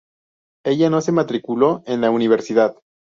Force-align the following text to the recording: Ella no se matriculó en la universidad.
Ella 0.65 0.89
no 0.89 0.99
se 1.01 1.11
matriculó 1.11 1.83
en 1.85 2.01
la 2.01 2.09
universidad. 2.09 2.75